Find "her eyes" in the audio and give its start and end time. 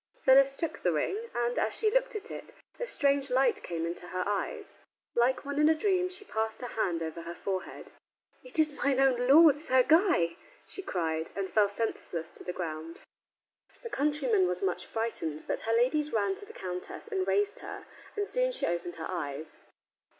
4.07-4.79, 18.95-19.59